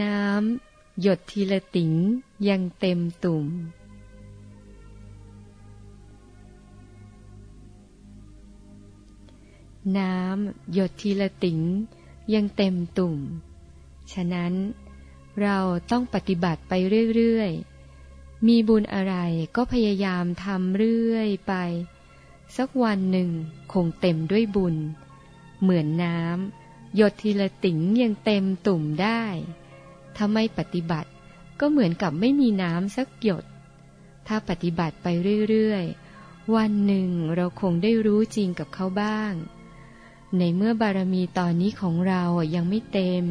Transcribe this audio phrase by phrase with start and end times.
[0.00, 1.92] น้ำหยดทีละติ๋ง
[2.48, 3.46] ยังเต็มตุ่ม
[9.98, 11.60] น้ำหยดทีละติ๋ง
[12.34, 13.18] ยังเต็มตุ่ม
[14.12, 14.54] ฉะนั้น
[15.40, 15.58] เรา
[15.90, 16.72] ต้องปฏิบัติไป
[17.14, 19.14] เรื่อยๆ มีบุญอะไร
[19.56, 21.54] ก็พยายามทำเรื่อยไป
[22.56, 23.30] สักวันหนึ่ง
[23.72, 24.76] คงเต็มด้วยบุญ
[25.60, 29.22] เหมือนน้ำหยดทีละติ๋งยังเต็มตุ่มได้
[30.18, 31.10] ถ้าไม่ปฏิบัติ
[31.60, 33.44] ก็เหมือนกับไม่มีน้ำสักหยด
[34.26, 35.06] ถ้าปฏิบัติไป
[35.48, 39.32] เรื่อยๆ วันหนึ่งเราคงได้รู้จริงกับเขาบ้าง
[40.38, 42.22] ในเมื่อบารมีตอนนี้ของเรา
[42.54, 43.24] ยังไม่เต็ม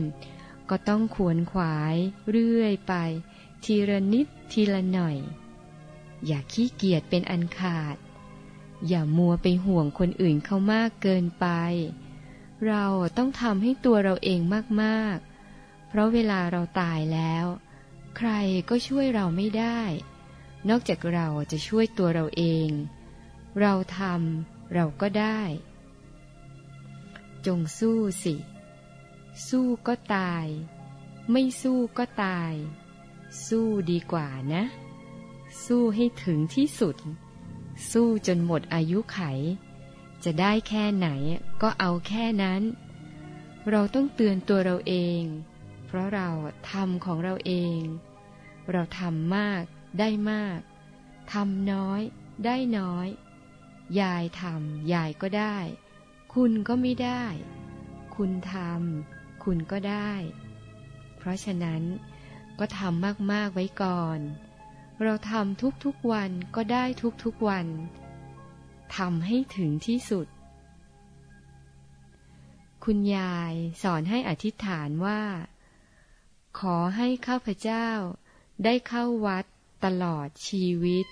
[0.70, 1.96] ก็ต้องขวนขวาย
[2.30, 2.94] เรื่อยไป
[3.64, 5.18] ทีละนิดทีละหน่อย
[6.26, 7.96] อย่าขี้เกียจเป็นอันขาด
[8.88, 11.48] อย่ามัวไปห่วงคนอื่นเขามากเกินไป
[12.68, 12.86] เรา
[13.18, 14.40] ต้องทำให้ตัวเราเอง
[14.84, 15.27] มากๆ
[15.88, 17.46] เพราะเวลาเราตายแล้ว
[18.18, 18.30] ใคร
[18.70, 19.80] ก็ช่วยเราไม่ได้
[20.70, 22.70] นอกจากเราจะช่วยตัวเราเอง
[23.62, 25.42] เราทำเราก็ได้
[27.46, 28.36] จงสู้สิ
[29.48, 30.46] สู้ก็ตาย
[31.32, 32.54] ไม่สู้ก็ตาย
[33.48, 34.64] สู้ดีกว่านะ
[35.66, 36.96] สู้ให้ถึงที่สุด
[37.92, 39.20] สู้จนหมดอายุไข
[40.24, 41.08] จะได้แค่ไหน
[41.62, 42.62] ก็เอาแค่นั้น
[43.70, 45.24] เราต้องเตือนตัวเราเอง
[45.88, 46.30] เพราะเรา
[46.72, 47.82] ทำของเราเอง
[48.72, 49.64] เราทำมาก
[50.00, 50.60] ได้มาก
[51.34, 52.02] ทำน้อย
[52.46, 53.08] ได้น้อย
[54.02, 55.58] ยายทำยายก็ได้
[56.34, 57.24] คุณก็ไม่ได้
[58.16, 60.12] คุณทำคุณก็ได้
[61.18, 61.84] เพราะฉะนั้น
[62.60, 64.20] ก็ทำมากๆไว้ก่อน
[65.04, 66.84] เราทำทุกๆวันก็ได้
[67.24, 67.68] ทุกๆวัน
[68.98, 70.28] ทำให้ถึงที่สุด
[72.86, 75.22] คุณยายสอนให้อธิษฐานว่า
[76.60, 77.88] ขอให้ข้าพเจ้า
[78.64, 79.46] ได้เข้าวัด
[79.86, 81.06] ตลอดชีวิต